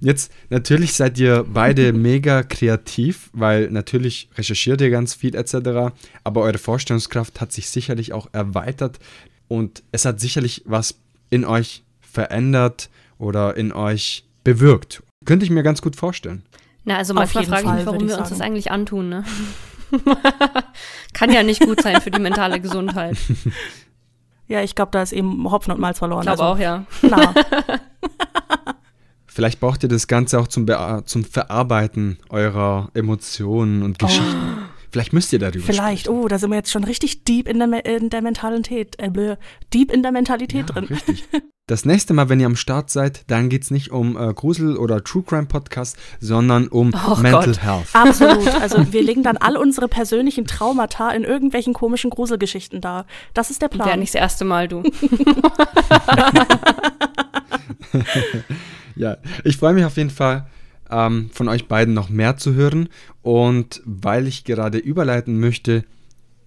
[0.00, 5.94] Jetzt, natürlich seid ihr beide mega kreativ, weil natürlich recherchiert ihr ganz viel etc.
[6.24, 8.98] Aber eure Vorstellungskraft hat sich sicherlich auch erweitert
[9.48, 10.96] und es hat sicherlich was
[11.30, 15.02] in euch verändert oder in euch bewirkt.
[15.24, 16.42] Könnte ich mir ganz gut vorstellen.
[16.84, 19.24] Na, also manchmal frage ich mich, warum wir uns das eigentlich antun, ne?
[21.12, 23.16] Kann ja nicht gut sein für die mentale Gesundheit.
[24.46, 26.20] Ja, ich glaube, da ist eben Hopfen und Malz verloren.
[26.20, 26.84] Ich glaube also, auch, ja.
[27.00, 27.34] Klar.
[29.26, 34.58] Vielleicht braucht ihr das Ganze auch zum, Be zum Verarbeiten eurer Emotionen und Geschichten.
[34.58, 34.62] Oh.
[34.90, 36.20] Vielleicht müsst ihr darüber Vielleicht, sprechen.
[36.22, 39.36] oh, da sind wir jetzt schon richtig deep in der, in der Mentalität, äh,
[39.72, 40.84] deep in der Mentalität ja, drin.
[40.84, 41.24] Richtig.
[41.66, 44.76] Das nächste Mal, wenn ihr am Start seid, dann geht es nicht um äh, Grusel-
[44.76, 47.62] oder True Crime Podcast, sondern um oh Mental Gott.
[47.62, 47.88] Health.
[47.94, 48.48] Absolut.
[48.60, 53.06] Also wir legen dann all unsere persönlichen Traumata in irgendwelchen komischen Gruselgeschichten dar.
[53.32, 53.88] Das ist der Plan.
[53.88, 54.82] Wäre nicht das erste Mal, du.
[58.94, 60.46] ja, ich freue mich auf jeden Fall,
[60.90, 62.90] ähm, von euch beiden noch mehr zu hören.
[63.22, 65.86] Und weil ich gerade überleiten möchte,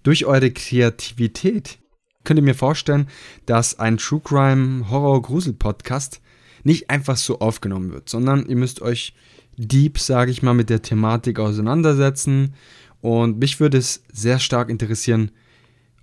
[0.03, 1.79] durch eure Kreativität
[2.27, 3.07] könnt ihr mir vorstellen,
[3.45, 6.19] dass ein True Crime Horror Grusel Podcast
[6.63, 9.15] nicht einfach so aufgenommen wird, sondern ihr müsst euch
[9.55, 12.53] deep, sage ich mal, mit der Thematik auseinandersetzen.
[12.99, 15.31] Und mich würde es sehr stark interessieren,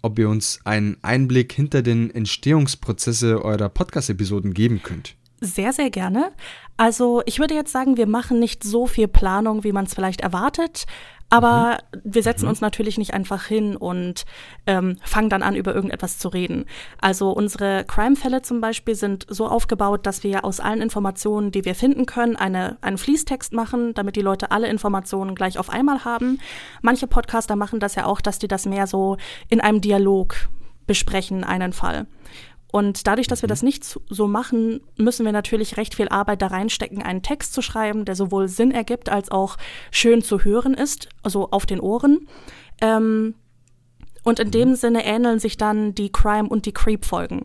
[0.01, 5.17] ob ihr uns einen Einblick hinter den Entstehungsprozesse eurer Podcast-Episoden geben könnt.
[5.45, 6.33] Sehr, sehr gerne.
[6.77, 10.23] Also ich würde jetzt sagen, wir machen nicht so viel Planung, wie man es vielleicht
[10.23, 10.87] erwartet.
[11.31, 12.01] Aber mhm.
[12.05, 12.51] wir setzen mhm.
[12.51, 14.25] uns natürlich nicht einfach hin und
[14.67, 16.67] ähm, fangen dann an, über irgendetwas zu reden.
[17.01, 21.75] Also unsere Crime-Fälle zum Beispiel sind so aufgebaut, dass wir aus allen Informationen, die wir
[21.75, 26.41] finden können, eine, einen Fließtext machen, damit die Leute alle Informationen gleich auf einmal haben.
[26.83, 29.17] Manche Podcaster machen das ja auch, dass die das mehr so
[29.49, 30.37] in einem Dialog
[30.87, 32.07] besprechen, einen Fall.
[32.75, 36.49] Und dadurch, dass wir das nicht so machen, müssen wir natürlich recht viel Arbeit da
[36.49, 39.59] reinstecken, einen Text zu schreiben, der sowohl Sinn ergibt als auch
[39.93, 42.27] schön zu hören ist, also auf den Ohren.
[42.81, 43.37] Ähm,
[44.25, 47.45] und in dem Sinne ähneln sich dann die Crime- und die Creep-Folgen.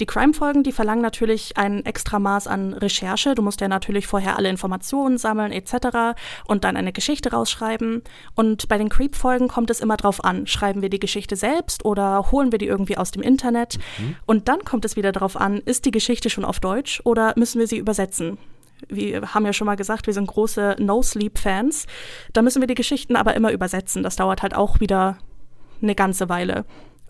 [0.00, 3.34] Die Crime-Folgen, die verlangen natürlich ein extra Maß an Recherche.
[3.34, 6.18] Du musst ja natürlich vorher alle Informationen sammeln etc.
[6.46, 8.02] und dann eine Geschichte rausschreiben.
[8.34, 10.46] Und bei den Creep-Folgen kommt es immer drauf an.
[10.46, 13.78] Schreiben wir die Geschichte selbst oder holen wir die irgendwie aus dem Internet?
[13.98, 14.16] Mhm.
[14.26, 17.58] Und dann kommt es wieder darauf an, ist die Geschichte schon auf Deutsch oder müssen
[17.58, 18.38] wir sie übersetzen?
[18.88, 21.86] wir haben ja schon mal gesagt, wir sind große No-Sleep-Fans.
[22.32, 24.04] Da müssen wir die Geschichten aber immer übersetzen.
[24.04, 25.18] Das dauert halt auch wieder
[25.82, 26.64] eine ganze Weile.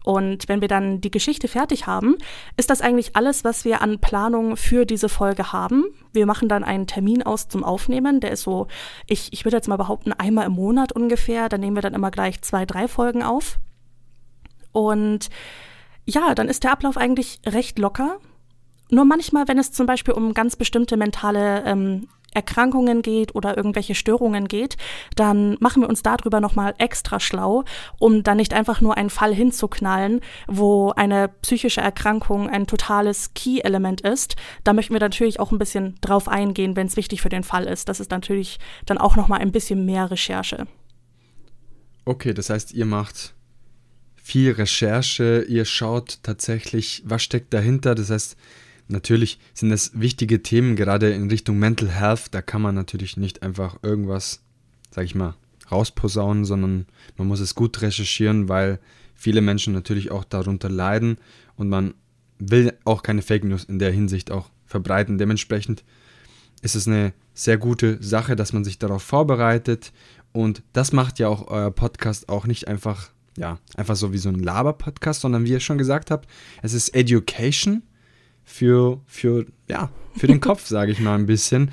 [0.08, 2.16] Und wenn wir dann die Geschichte fertig haben,
[2.56, 5.84] ist das eigentlich alles, was wir an Planung für diese Folge haben.
[6.14, 8.20] Wir machen dann einen Termin aus zum Aufnehmen.
[8.20, 8.68] Der ist so,
[9.06, 11.50] ich, ich würde jetzt mal behaupten, einmal im Monat ungefähr.
[11.50, 13.58] Da nehmen wir dann immer gleich zwei, drei Folgen auf.
[14.72, 15.28] Und
[16.06, 18.16] ja, dann ist der Ablauf eigentlich recht locker.
[18.88, 23.94] Nur manchmal, wenn es zum Beispiel um ganz bestimmte mentale ähm, Erkrankungen geht oder irgendwelche
[23.94, 24.76] Störungen geht,
[25.16, 27.64] dann machen wir uns darüber nochmal extra schlau,
[27.98, 34.02] um dann nicht einfach nur einen Fall hinzuknallen, wo eine psychische Erkrankung ein totales Key-Element
[34.02, 34.36] ist.
[34.64, 37.64] Da möchten wir natürlich auch ein bisschen drauf eingehen, wenn es wichtig für den Fall
[37.64, 37.88] ist.
[37.88, 40.66] Das ist natürlich dann auch nochmal ein bisschen mehr Recherche.
[42.04, 43.34] Okay, das heißt, ihr macht
[44.16, 47.94] viel Recherche, ihr schaut tatsächlich, was steckt dahinter.
[47.94, 48.36] Das heißt,
[48.88, 52.28] Natürlich sind das wichtige Themen, gerade in Richtung Mental Health.
[52.32, 54.42] Da kann man natürlich nicht einfach irgendwas,
[54.90, 55.34] sag ich mal,
[55.70, 58.80] rausposaunen, sondern man muss es gut recherchieren, weil
[59.14, 61.18] viele Menschen natürlich auch darunter leiden
[61.56, 61.94] und man
[62.38, 65.18] will auch keine Fake News in der Hinsicht auch verbreiten.
[65.18, 65.84] Dementsprechend
[66.62, 69.92] ist es eine sehr gute Sache, dass man sich darauf vorbereitet
[70.32, 74.28] und das macht ja auch euer Podcast auch nicht einfach, ja, einfach so wie so
[74.28, 76.28] ein Laber-Podcast, sondern wie ihr schon gesagt habt,
[76.62, 77.82] es ist Education
[78.48, 81.70] für, für, ja, für den Kopf, sage ich mal ein bisschen.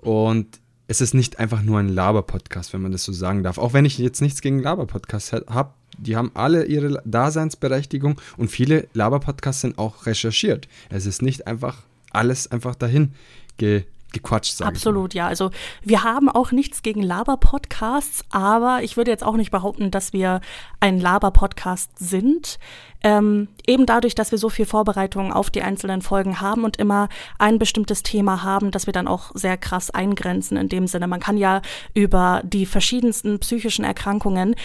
[0.00, 3.58] Und es ist nicht einfach nur ein Laber-Podcast, wenn man das so sagen darf.
[3.58, 8.88] Auch wenn ich jetzt nichts gegen Laber-Podcasts habe, die haben alle ihre Daseinsberechtigung und viele
[8.92, 10.68] Laber-Podcasts sind auch recherchiert.
[10.90, 13.12] Es ist nicht einfach alles einfach dahin
[13.56, 13.84] ge
[14.16, 15.26] gequatscht, sage Absolut, ja.
[15.26, 15.50] Also
[15.82, 20.40] wir haben auch nichts gegen Laber-Podcasts, aber ich würde jetzt auch nicht behaupten, dass wir
[20.80, 22.58] ein Laber-Podcast sind.
[23.02, 27.08] Ähm, eben dadurch, dass wir so viel Vorbereitung auf die einzelnen Folgen haben und immer
[27.38, 31.06] ein bestimmtes Thema haben, das wir dann auch sehr krass eingrenzen in dem Sinne.
[31.06, 31.62] Man kann ja
[31.94, 34.56] über die verschiedensten psychischen Erkrankungen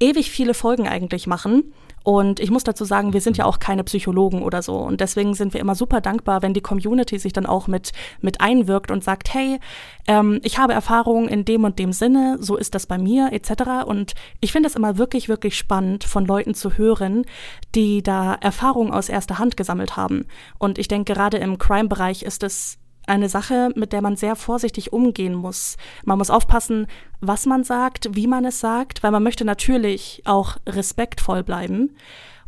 [0.00, 1.72] ewig viele Folgen eigentlich machen.
[2.08, 4.76] Und ich muss dazu sagen, wir sind ja auch keine Psychologen oder so.
[4.76, 7.92] Und deswegen sind wir immer super dankbar, wenn die Community sich dann auch mit,
[8.22, 9.60] mit einwirkt und sagt, hey,
[10.06, 13.84] ähm, ich habe Erfahrungen in dem und dem Sinne, so ist das bei mir, etc.
[13.84, 17.26] Und ich finde es immer wirklich, wirklich spannend, von Leuten zu hören,
[17.74, 20.24] die da Erfahrungen aus erster Hand gesammelt haben.
[20.56, 24.92] Und ich denke, gerade im Crime-Bereich ist es eine Sache, mit der man sehr vorsichtig
[24.92, 25.76] umgehen muss.
[26.04, 26.86] Man muss aufpassen,
[27.20, 31.96] was man sagt, wie man es sagt, weil man möchte natürlich auch respektvoll bleiben.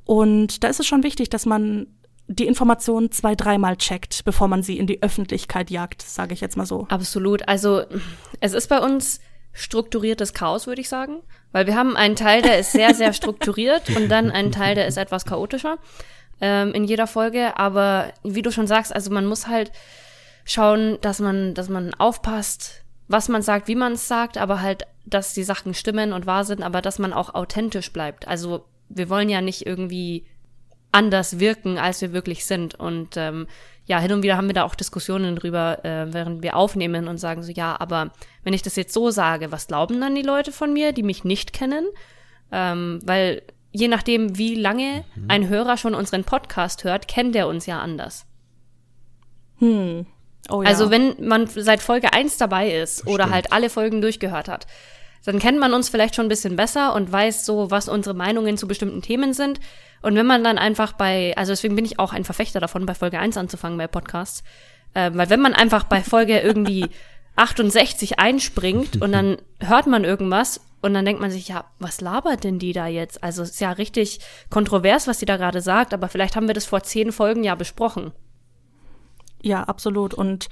[0.05, 1.87] Und da ist es schon wichtig, dass man
[2.27, 6.57] die Informationen zwei, dreimal checkt, bevor man sie in die Öffentlichkeit jagt, sage ich jetzt
[6.57, 6.87] mal so.
[6.88, 7.49] Absolut.
[7.49, 7.83] Also
[8.40, 9.20] es ist bei uns
[9.53, 11.18] strukturiertes Chaos, würde ich sagen.
[11.53, 14.87] Weil wir haben einen Teil, der ist sehr, sehr strukturiert und dann einen Teil, der
[14.87, 15.79] ist etwas chaotischer
[16.40, 17.57] ähm, in jeder Folge.
[17.59, 19.73] Aber wie du schon sagst, also man muss halt
[20.44, 24.87] schauen, dass man, dass man aufpasst, was man sagt, wie man es sagt, aber halt,
[25.05, 28.29] dass die Sachen stimmen und wahr sind, aber dass man auch authentisch bleibt.
[28.29, 30.26] Also wir wollen ja nicht irgendwie
[30.92, 32.74] anders wirken, als wir wirklich sind.
[32.74, 33.46] Und ähm,
[33.87, 37.18] ja, hin und wieder haben wir da auch Diskussionen drüber, äh, während wir aufnehmen und
[37.18, 38.12] sagen so, ja, aber
[38.44, 41.24] wenn ich das jetzt so sage, was glauben dann die Leute von mir, die mich
[41.24, 41.87] nicht kennen?
[42.53, 45.24] Ähm, weil je nachdem, wie lange mhm.
[45.29, 48.26] ein Hörer schon unseren Podcast hört, kennt er uns ja anders.
[49.59, 50.07] Hm.
[50.50, 50.68] Oh, ja.
[50.68, 53.34] Also wenn man seit Folge 1 dabei ist das oder stimmt.
[53.34, 54.66] halt alle Folgen durchgehört hat,
[55.24, 58.56] dann kennt man uns vielleicht schon ein bisschen besser und weiß so, was unsere Meinungen
[58.56, 59.60] zu bestimmten Themen sind.
[60.02, 62.94] Und wenn man dann einfach bei, also deswegen bin ich auch ein Verfechter davon, bei
[62.94, 64.42] Folge 1 anzufangen bei Podcasts,
[64.94, 66.86] äh, weil wenn man einfach bei Folge irgendwie
[67.36, 72.44] 68 einspringt und dann hört man irgendwas und dann denkt man sich, ja, was labert
[72.44, 73.22] denn die da jetzt?
[73.22, 76.54] Also es ist ja richtig kontrovers, was sie da gerade sagt, aber vielleicht haben wir
[76.54, 78.12] das vor zehn Folgen ja besprochen.
[79.42, 80.14] Ja, absolut.
[80.14, 80.48] Und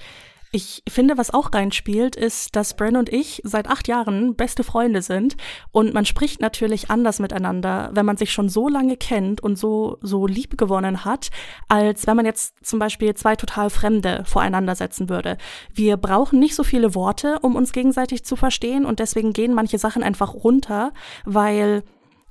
[0.50, 5.02] ich finde, was auch reinspielt, ist, dass Bren und ich seit acht Jahren beste Freunde
[5.02, 5.36] sind
[5.72, 9.98] und man spricht natürlich anders miteinander, wenn man sich schon so lange kennt und so,
[10.00, 11.28] so lieb gewonnen hat,
[11.68, 15.36] als wenn man jetzt zum Beispiel zwei total Fremde voreinander setzen würde.
[15.74, 19.78] Wir brauchen nicht so viele Worte, um uns gegenseitig zu verstehen und deswegen gehen manche
[19.78, 20.92] Sachen einfach runter,
[21.26, 21.82] weil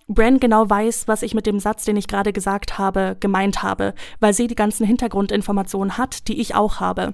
[0.07, 3.93] Bran genau weiß, was ich mit dem Satz, den ich gerade gesagt habe, gemeint habe,
[4.19, 7.13] weil sie die ganzen Hintergrundinformationen hat, die ich auch habe.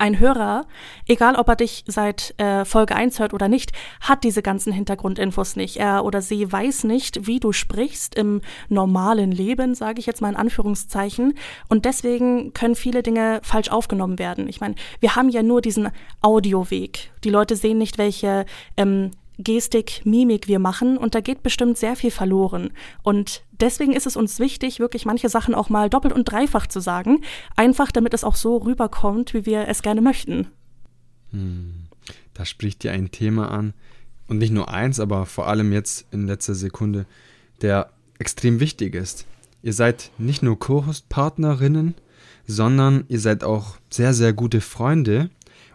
[0.00, 0.66] Ein Hörer,
[1.08, 5.56] egal ob er dich seit äh, Folge 1 hört oder nicht, hat diese ganzen Hintergrundinfos
[5.56, 5.76] nicht.
[5.76, 10.28] Er oder sie weiß nicht, wie du sprichst im normalen Leben, sage ich jetzt mal
[10.28, 11.34] in Anführungszeichen.
[11.68, 14.46] Und deswegen können viele Dinge falsch aufgenommen werden.
[14.48, 15.88] Ich meine, wir haben ja nur diesen
[16.20, 17.10] Audioweg.
[17.24, 18.46] Die Leute sehen nicht, welche
[18.76, 22.70] ähm, Gestik, Mimik wir machen und da geht bestimmt sehr viel verloren.
[23.02, 26.80] Und deswegen ist es uns wichtig, wirklich manche Sachen auch mal doppelt und dreifach zu
[26.80, 27.22] sagen,
[27.56, 30.48] einfach damit es auch so rüberkommt, wie wir es gerne möchten.
[31.30, 31.86] Hm.
[32.34, 33.74] Da spricht dir ein Thema an
[34.28, 37.06] und nicht nur eins, aber vor allem jetzt in letzter Sekunde,
[37.62, 39.26] der extrem wichtig ist.
[39.62, 41.94] Ihr seid nicht nur Co-Host-Partnerinnen,
[42.46, 45.30] sondern ihr seid auch sehr, sehr gute Freunde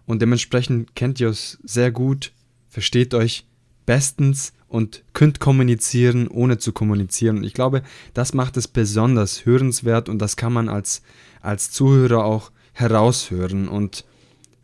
[0.06, 2.32] und dementsprechend kennt ihr es sehr gut,
[2.70, 3.46] versteht euch
[3.86, 7.38] bestens und könnt kommunizieren, ohne zu kommunizieren.
[7.38, 11.02] Und ich glaube, das macht es besonders hörenswert und das kann man als,
[11.42, 13.68] als Zuhörer auch heraushören.
[13.68, 14.06] Und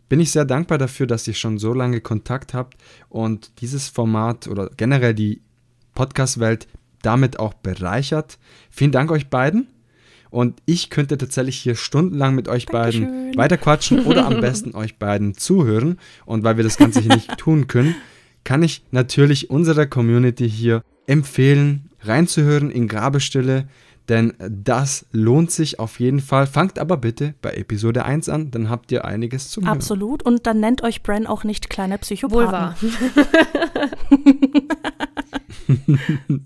[0.10, 2.76] bin ich sehr dankbar dafür, dass ihr schon so lange Kontakt habt
[3.08, 5.42] und dieses Format oder generell die
[5.94, 6.68] Podcast-Welt
[7.04, 8.40] damit auch bereichert.
[8.72, 9.68] Vielen Dank euch beiden.
[10.32, 13.04] Und ich könnte tatsächlich hier stundenlang mit euch Dankeschön.
[13.06, 16.00] beiden weiterquatschen oder am besten euch beiden zuhören.
[16.26, 17.96] Und weil wir das Ganze hier nicht tun können,
[18.50, 23.68] kann ich natürlich unserer Community hier empfehlen, reinzuhören in Grabestille,
[24.08, 26.48] denn das lohnt sich auf jeden Fall.
[26.48, 29.70] Fangt aber bitte bei Episode 1 an, dann habt ihr einiges zu hören.
[29.70, 32.34] Absolut, und dann nennt euch Bren auch nicht kleiner Psychopath.
[32.34, 32.76] Wohl wahr.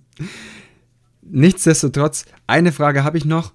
[1.21, 3.53] Nichtsdestotrotz, eine Frage habe ich noch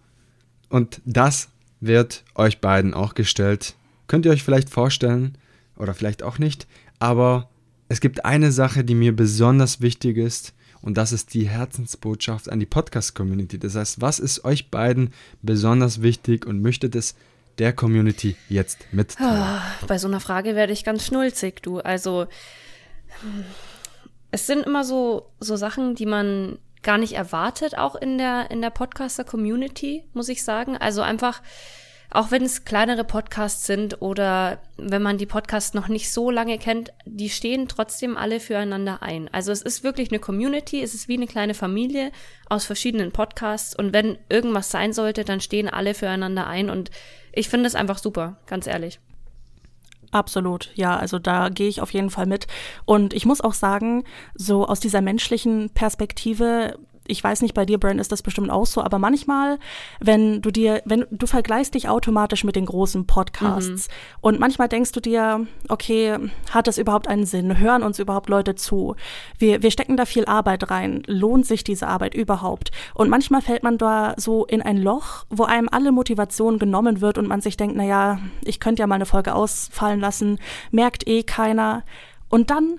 [0.70, 3.74] und das wird euch beiden auch gestellt.
[4.06, 5.36] Könnt ihr euch vielleicht vorstellen
[5.76, 6.66] oder vielleicht auch nicht,
[6.98, 7.50] aber
[7.88, 12.60] es gibt eine Sache, die mir besonders wichtig ist und das ist die Herzensbotschaft an
[12.60, 13.58] die Podcast-Community.
[13.58, 17.14] Das heißt, was ist euch beiden besonders wichtig und möchtet es
[17.58, 19.60] der Community jetzt mitteilen?
[19.82, 21.80] Oh, bei so einer Frage werde ich ganz schnulzig, du.
[21.80, 22.26] Also,
[24.30, 28.62] es sind immer so, so Sachen, die man gar nicht erwartet, auch in der, in
[28.62, 30.76] der Podcaster-Community, muss ich sagen.
[30.76, 31.42] Also einfach,
[32.10, 36.58] auch wenn es kleinere Podcasts sind oder wenn man die Podcasts noch nicht so lange
[36.58, 39.28] kennt, die stehen trotzdem alle füreinander ein.
[39.32, 42.10] Also es ist wirklich eine Community, es ist wie eine kleine Familie
[42.48, 46.90] aus verschiedenen Podcasts und wenn irgendwas sein sollte, dann stehen alle füreinander ein und
[47.32, 49.00] ich finde es einfach super, ganz ehrlich.
[50.10, 52.46] Absolut, ja, also da gehe ich auf jeden Fall mit.
[52.86, 57.78] Und ich muss auch sagen, so aus dieser menschlichen Perspektive ich weiß nicht, bei dir,
[57.78, 59.58] Brand, ist das bestimmt auch so, aber manchmal,
[59.98, 63.94] wenn du dir, wenn du vergleichst dich automatisch mit den großen Podcasts mhm.
[64.20, 66.18] und manchmal denkst du dir, okay,
[66.50, 67.58] hat das überhaupt einen Sinn?
[67.58, 68.94] Hören uns überhaupt Leute zu?
[69.38, 71.02] Wir, wir stecken da viel Arbeit rein.
[71.06, 72.70] Lohnt sich diese Arbeit überhaupt?
[72.94, 77.16] Und manchmal fällt man da so in ein Loch, wo einem alle Motivation genommen wird
[77.18, 80.38] und man sich denkt, naja, ich könnte ja mal eine Folge ausfallen lassen,
[80.70, 81.84] merkt eh keiner.
[82.28, 82.78] Und dann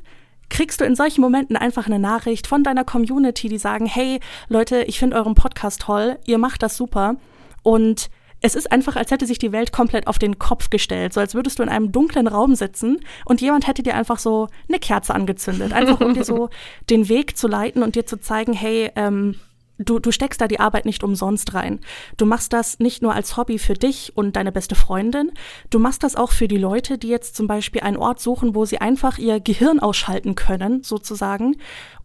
[0.50, 4.84] kriegst du in solchen Momenten einfach eine Nachricht von deiner Community, die sagen, hey Leute,
[4.84, 7.16] ich finde euren Podcast toll, ihr macht das super.
[7.64, 8.10] Und
[8.42, 11.36] es ist einfach, als hätte sich die Welt komplett auf den Kopf gestellt, so als
[11.36, 15.14] würdest du in einem dunklen Raum sitzen und jemand hätte dir einfach so eine Kerze
[15.14, 16.50] angezündet, einfach um dir so
[16.90, 19.36] den Weg zu leiten und dir zu zeigen, hey, ähm,
[19.80, 21.80] du, du steckst da die Arbeit nicht umsonst rein.
[22.18, 25.32] Du machst das nicht nur als Hobby für dich und deine beste Freundin,
[25.70, 28.66] du machst das auch für die Leute, die jetzt zum Beispiel einen Ort suchen, wo
[28.66, 31.56] sie einfach ihr Gehirn ausschalten können, sozusagen,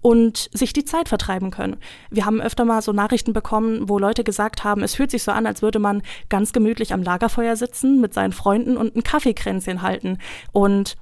[0.01, 1.77] und sich die Zeit vertreiben können.
[2.11, 5.33] Wir haben öfter mal so Nachrichten bekommen, wo Leute gesagt haben, es fühlt sich so
[5.33, 9.83] an, als würde man ganz gemütlich am Lagerfeuer sitzen mit seinen Freunden und ein Kaffeekränzchen
[9.83, 10.19] halten.
[10.53, 10.97] Und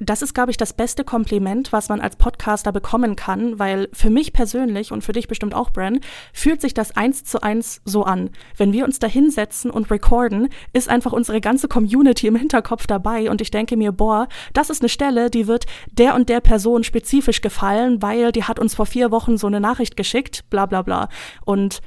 [0.00, 4.10] das ist, glaube ich, das beste Kompliment, was man als Podcaster bekommen kann, weil für
[4.10, 6.00] mich persönlich und für dich bestimmt auch, Bran,
[6.32, 8.30] fühlt sich das eins zu eins so an.
[8.56, 13.30] Wenn wir uns da hinsetzen und recorden, ist einfach unsere ganze Community im Hinterkopf dabei
[13.30, 16.82] und ich denke mir, boah, das ist eine Stelle, die wird der und der Person
[16.82, 20.82] spezifisch gefallen, weil die hat uns vor vier Wochen so eine Nachricht geschickt, bla bla
[20.82, 21.08] bla.
[21.44, 21.80] Und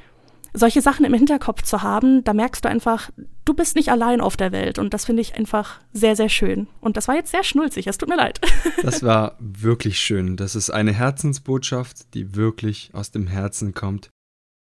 [0.53, 3.09] solche Sachen im Hinterkopf zu haben, da merkst du einfach,
[3.45, 4.79] du bist nicht allein auf der Welt.
[4.79, 6.67] Und das finde ich einfach sehr, sehr schön.
[6.79, 8.39] Und das war jetzt sehr schnulzig, es tut mir leid.
[8.83, 10.35] Das war wirklich schön.
[10.35, 14.09] Das ist eine Herzensbotschaft, die wirklich aus dem Herzen kommt.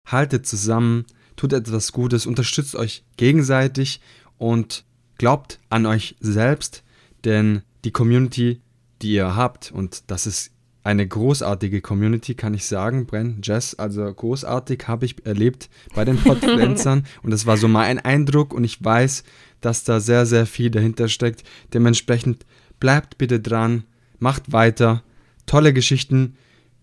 [0.07, 4.01] Haltet zusammen, tut etwas Gutes, unterstützt euch gegenseitig
[4.39, 4.85] und
[5.19, 6.85] glaubt an euch selbst,
[7.25, 8.61] denn die Community,
[9.03, 10.53] die ihr habt, und das ist
[10.87, 13.07] eine großartige Community, kann ich sagen.
[13.07, 17.99] Bren, Jess, also großartig habe ich erlebt bei den Podfluencern und das war so mein
[17.99, 19.25] Eindruck und ich weiß,
[19.61, 21.43] dass da sehr, sehr viel dahinter steckt.
[21.75, 22.47] Dementsprechend
[22.79, 23.83] bleibt bitte dran,
[24.21, 25.03] macht weiter,
[25.45, 26.37] tolle Geschichten.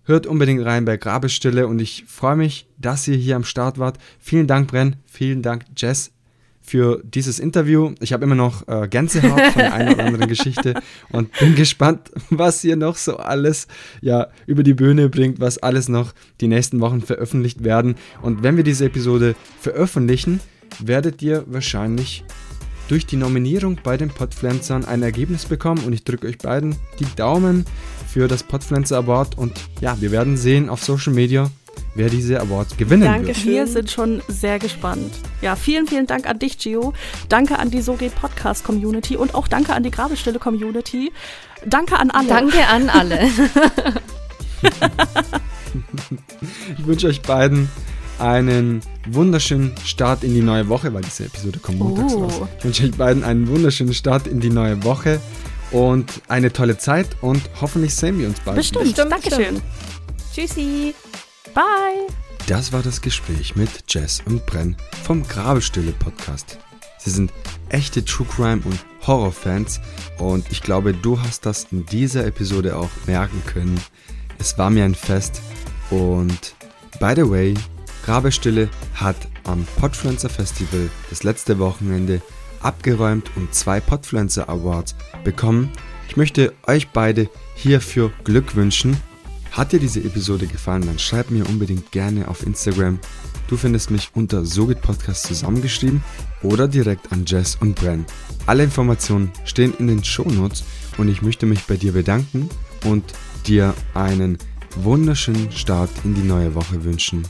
[0.04, 4.00] Hört unbedingt rein bei Grabestille und ich freue mich, dass ihr hier am Start wart.
[4.20, 4.98] Vielen Dank, Bren.
[5.06, 6.13] Vielen Dank, Jess
[6.64, 7.94] für dieses Interview.
[8.00, 12.12] Ich habe immer noch äh, Gänsehaut von der einen oder anderen Geschichte und bin gespannt,
[12.30, 13.68] was ihr noch so alles
[14.02, 17.96] ja, über die Bühne bringt, was alles noch die nächsten Wochen veröffentlicht werden.
[18.22, 20.40] Und wenn wir diese Episode veröffentlichen,
[20.80, 22.24] werdet ihr wahrscheinlich
[22.88, 27.08] durch die Nominierung bei den Podpflanzern ein Ergebnis bekommen und ich drücke euch beiden die
[27.16, 27.66] Daumen
[28.08, 31.50] für das Podpflanzer Award und ja, wir werden sehen auf Social Media,
[31.96, 33.46] wer diese Awards gewinnen Dankeschön.
[33.46, 33.56] wird.
[33.56, 35.14] Wir sind schon sehr gespannt.
[35.42, 36.94] Ja, vielen, vielen Dank an dich, Gio.
[37.30, 41.12] Danke an die So geht Podcast Community und auch danke an die Grabestille Community.
[41.66, 42.28] Danke an alle.
[42.28, 43.20] Danke an alle.
[46.78, 47.70] ich wünsche euch beiden
[48.20, 52.24] einen wunderschönen Start in die neue Woche, weil diese Episode kommt montags oh.
[52.24, 52.42] raus.
[52.60, 55.20] Ich wünsche euch beiden einen wunderschönen Start in die neue Woche
[55.72, 58.58] und eine tolle Zeit und hoffentlich sehen wir uns bald.
[58.58, 59.12] Bestimmt, Bestimmt.
[59.12, 59.62] Dankeschön.
[60.34, 60.94] Tschüssi.
[61.54, 62.08] Bye.
[62.48, 66.58] Das war das Gespräch mit Jess und Brenn vom Grabestille Podcast.
[66.98, 67.32] Sie sind
[67.70, 69.80] echte True Crime und Horror-Fans
[70.18, 73.80] und ich glaube, du hast das in dieser Episode auch merken können.
[74.40, 75.42] Es war mir ein Fest
[75.92, 76.56] und
[77.00, 77.54] by the way,
[78.04, 82.22] Grabestille hat am Podfluencer Festival das letzte Wochenende
[82.62, 85.72] abgeräumt und zwei Podfluencer Awards bekommen.
[86.10, 88.98] Ich möchte euch beide hierfür Glück wünschen
[89.54, 93.00] hat dir diese Episode gefallen, dann schreib mir unbedingt gerne auf Instagram.
[93.48, 96.04] Du findest mich unter Sogit Podcast zusammengeschrieben
[96.42, 98.06] oder direkt an Jess und Bren.
[98.48, 100.64] Alle Informationen stehen in den Shownotes
[100.98, 102.50] und ich möchte mich bei dir bedanken
[102.86, 103.04] und
[103.46, 104.40] dir einen
[104.76, 107.24] wunderschönen Start in die neue Woche wünschen.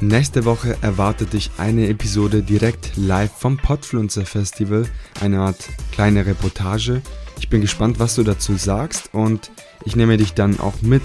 [0.00, 4.86] Nächste Woche erwartet dich eine Episode direkt live vom Podfluencer Festival,
[5.20, 7.02] eine Art kleine Reportage.
[7.38, 9.50] Ich bin gespannt, was du dazu sagst und
[9.84, 11.02] ich nehme dich dann auch mit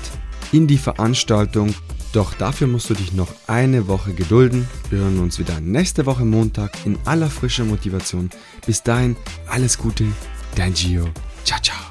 [0.52, 1.74] in die Veranstaltung.
[2.14, 4.68] Doch dafür musst du dich noch eine Woche gedulden.
[4.89, 8.30] Wir hören uns wieder nächste Woche Montag in aller frischer Motivation.
[8.66, 9.16] Bis dahin,
[9.48, 10.06] alles Gute,
[10.56, 11.06] dein Gio.
[11.46, 11.91] Ciao, ciao.